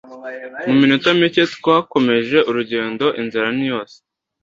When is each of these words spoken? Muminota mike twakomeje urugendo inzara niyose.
Muminota 0.67 1.09
mike 1.19 1.43
twakomeje 1.55 2.37
urugendo 2.49 3.05
inzara 3.21 3.47
niyose. 3.57 3.97